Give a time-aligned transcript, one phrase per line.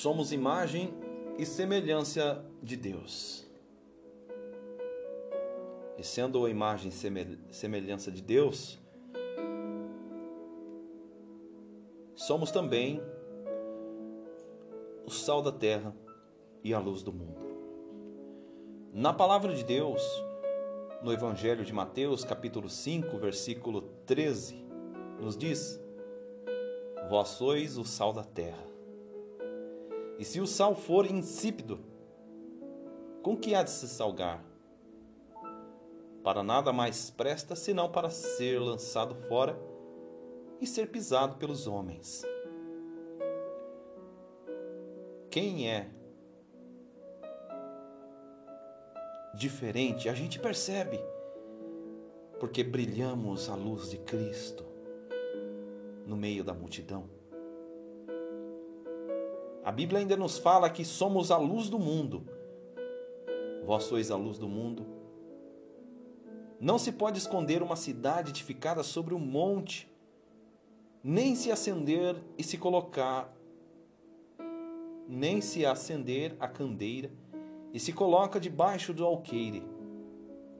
[0.00, 0.94] somos imagem
[1.36, 3.46] e semelhança de Deus.
[5.98, 8.80] E sendo a imagem e semelhança de Deus,
[12.14, 13.02] somos também
[15.04, 15.94] o sal da terra
[16.64, 17.38] e a luz do mundo.
[18.94, 20.02] Na palavra de Deus,
[21.02, 24.64] no Evangelho de Mateus, capítulo 5, versículo 13,
[25.20, 25.78] nos diz:
[27.10, 28.69] Vós sois o sal da terra.
[30.20, 31.80] E se o sal for insípido,
[33.22, 34.44] com que há de se salgar?
[36.22, 39.58] Para nada mais presta senão para ser lançado fora
[40.60, 42.22] e ser pisado pelos homens.
[45.30, 45.90] Quem é
[49.34, 51.00] diferente, a gente percebe,
[52.38, 54.66] porque brilhamos a luz de Cristo
[56.06, 57.19] no meio da multidão.
[59.62, 62.26] A Bíblia ainda nos fala que somos a luz do mundo.
[63.64, 64.86] Vós sois a luz do mundo.
[66.58, 69.90] Não se pode esconder uma cidade edificada sobre um monte,
[71.04, 73.34] nem se acender e se colocar,
[75.06, 77.10] nem se acender a candeira
[77.72, 79.62] e se coloca debaixo do alqueire,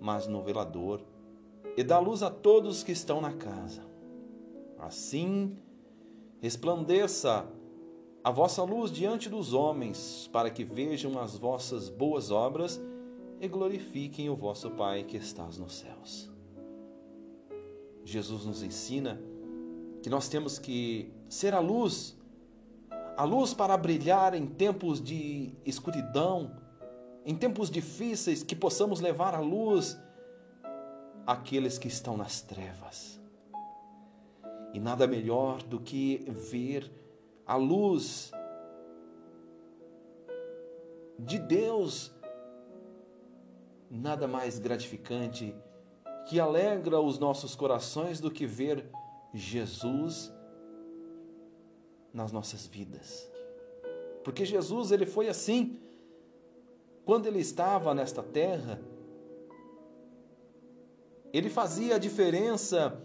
[0.00, 1.02] mas no velador,
[1.76, 3.82] e dá luz a todos que estão na casa.
[4.78, 5.56] Assim,
[6.40, 7.48] resplandeça
[8.28, 12.78] a vossa luz diante dos homens, para que vejam as vossas boas obras
[13.40, 16.30] e glorifiquem o vosso Pai que estás nos céus.
[18.04, 19.18] Jesus nos ensina
[20.02, 22.18] que nós temos que ser a luz,
[23.16, 26.54] a luz para brilhar em tempos de escuridão,
[27.24, 29.98] em tempos difíceis, que possamos levar a luz
[31.26, 33.18] aqueles que estão nas trevas.
[34.74, 37.07] E nada melhor do que ver
[37.48, 38.30] a luz
[41.18, 42.12] de Deus,
[43.90, 45.56] nada mais gratificante
[46.28, 48.90] que alegra os nossos corações do que ver
[49.32, 50.30] Jesus
[52.12, 53.26] nas nossas vidas.
[54.22, 55.80] Porque Jesus, ele foi assim.
[57.06, 58.78] Quando ele estava nesta terra,
[61.32, 63.02] ele fazia a diferença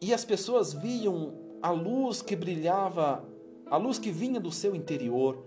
[0.00, 3.24] e as pessoas viam a luz que brilhava,
[3.66, 5.44] a luz que vinha do seu interior,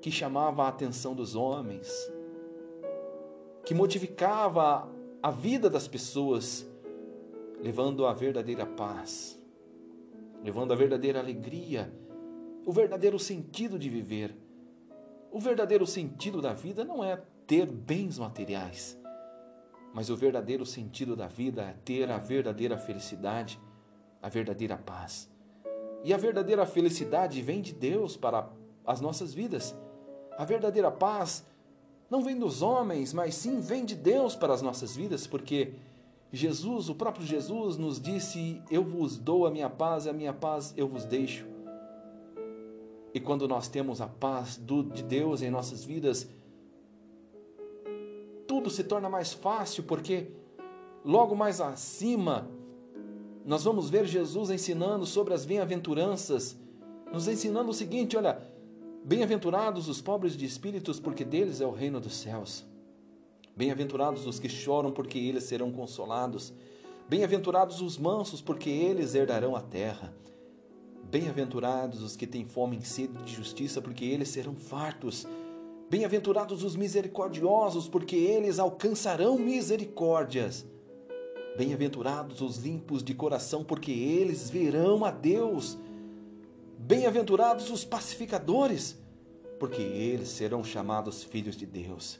[0.00, 1.90] que chamava a atenção dos homens,
[3.64, 4.88] que modificava
[5.22, 6.66] a vida das pessoas,
[7.60, 9.38] levando a verdadeira paz,
[10.42, 11.92] levando a verdadeira alegria,
[12.64, 14.34] o verdadeiro sentido de viver.
[15.32, 19.00] O verdadeiro sentido da vida não é ter bens materiais,
[19.94, 23.60] mas o verdadeiro sentido da vida é ter a verdadeira felicidade,
[24.20, 25.29] a verdadeira paz.
[26.02, 28.48] E a verdadeira felicidade vem de Deus para
[28.86, 29.74] as nossas vidas.
[30.36, 31.44] A verdadeira paz
[32.10, 35.74] não vem dos homens, mas sim vem de Deus para as nossas vidas, porque
[36.32, 40.72] Jesus, o próprio Jesus, nos disse: Eu vos dou a minha paz, a minha paz
[40.76, 41.46] eu vos deixo.
[43.12, 46.28] E quando nós temos a paz do, de Deus em nossas vidas,
[48.46, 50.28] tudo se torna mais fácil, porque
[51.04, 52.48] logo mais acima
[53.44, 56.56] nós vamos ver Jesus ensinando sobre as bem-aventuranças,
[57.12, 58.40] nos ensinando o seguinte: olha,
[59.04, 62.64] bem-aventurados os pobres de espíritos, porque deles é o reino dos céus.
[63.56, 66.52] Bem-aventurados os que choram, porque eles serão consolados.
[67.08, 70.14] Bem-aventurados os mansos, porque eles herdarão a terra.
[71.10, 75.26] Bem-aventurados os que têm fome e sede de justiça, porque eles serão fartos.
[75.90, 80.64] Bem-aventurados os misericordiosos, porque eles alcançarão misericórdias.
[81.56, 85.76] Bem-aventurados os limpos de coração, porque eles verão a Deus.
[86.78, 88.96] Bem-aventurados os pacificadores,
[89.58, 92.18] porque eles serão chamados filhos de Deus.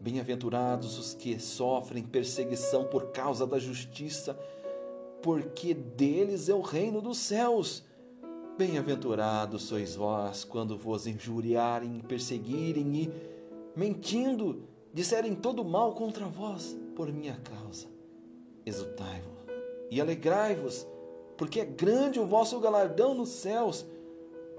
[0.00, 4.38] Bem-aventurados os que sofrem perseguição por causa da justiça,
[5.22, 7.82] porque deles é o reino dos céus.
[8.56, 13.12] Bem-aventurados sois vós quando vos injuriarem, perseguirem e,
[13.74, 14.62] mentindo,
[14.94, 17.95] disserem todo mal contra vós por minha causa.
[18.66, 19.36] Exultai-vos
[19.90, 20.84] e alegrai-vos,
[21.36, 23.86] porque é grande o vosso galardão nos céus,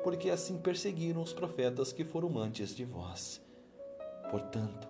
[0.03, 3.41] porque assim perseguiram os profetas que foram antes de vós.
[4.31, 4.87] Portanto,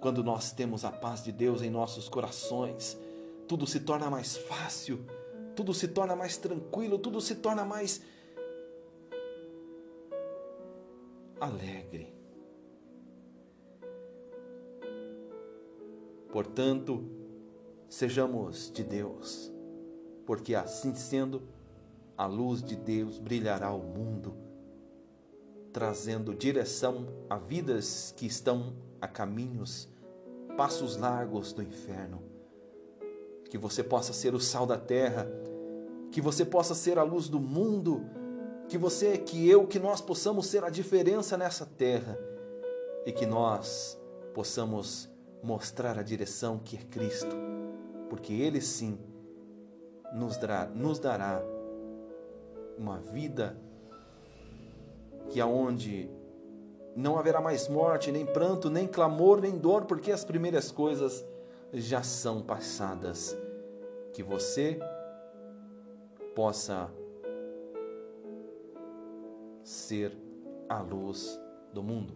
[0.00, 2.98] quando nós temos a paz de Deus em nossos corações,
[3.48, 5.00] tudo se torna mais fácil,
[5.54, 8.02] tudo se torna mais tranquilo, tudo se torna mais
[11.40, 12.14] alegre.
[16.30, 17.15] Portanto,
[17.88, 19.52] sejamos de Deus,
[20.24, 21.42] porque assim sendo,
[22.16, 24.46] a luz de Deus brilhará ao mundo
[25.76, 29.86] trazendo direção a vidas que estão a caminhos,
[30.56, 32.22] passos largos do inferno.
[33.50, 35.28] Que você possa ser o sal da terra,
[36.10, 38.06] que você possa ser a luz do mundo,
[38.70, 42.18] que você, que eu, que nós possamos ser a diferença nessa terra
[43.04, 44.00] e que nós
[44.32, 45.10] possamos
[45.42, 47.36] mostrar a direção que é Cristo,
[48.08, 48.98] porque Ele sim
[50.12, 51.42] nos dará, nos dará
[52.78, 53.56] uma vida
[55.30, 56.08] que aonde
[56.94, 61.24] não haverá mais morte, nem pranto, nem clamor, nem dor, porque as primeiras coisas
[61.72, 63.36] já são passadas.
[64.14, 64.80] Que você
[66.34, 66.90] possa
[69.62, 70.16] ser
[70.68, 71.38] a luz
[71.72, 72.14] do mundo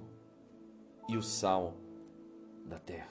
[1.08, 1.74] e o sal
[2.64, 3.10] da terra.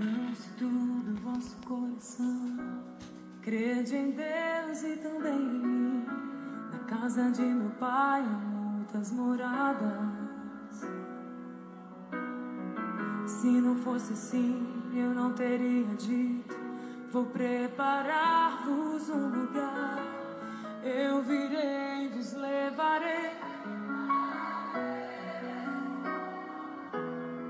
[0.00, 2.56] Se tudo vosso coração,
[3.42, 6.06] crede em Deus e também em mim.
[6.72, 9.90] Na casa de meu pai há muitas moradas.
[13.26, 16.56] Se não fosse assim, eu não teria dito.
[17.12, 19.98] Vou preparar-vos um lugar.
[20.82, 23.32] Eu virei, vos levarei.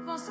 [0.05, 0.29] Vós